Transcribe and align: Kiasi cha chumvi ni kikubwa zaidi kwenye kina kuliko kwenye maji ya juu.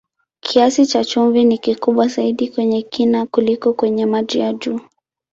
Kiasi 0.39 0.85
cha 0.85 1.05
chumvi 1.05 1.43
ni 1.45 1.57
kikubwa 1.57 2.07
zaidi 2.07 2.47
kwenye 2.49 2.81
kina 2.81 3.25
kuliko 3.25 3.73
kwenye 3.73 4.05
maji 4.05 4.39
ya 4.39 4.53
juu. 4.53 4.79